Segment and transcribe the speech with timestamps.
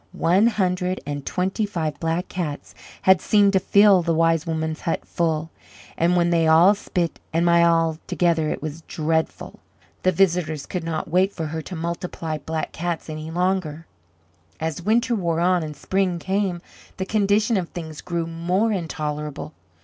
[0.13, 5.05] One hundred and twenty five Black Cats had seemed to fill the Wise Woman's hut
[5.05, 5.51] full,
[5.95, 9.59] and when they all spit and miauled together it was dreadful.
[10.01, 13.85] The visitors could not wait for her to multiply Black Cats any longer.
[14.59, 16.63] As winter wore on and spring came,
[16.97, 19.53] the condition of things grew more intolerable.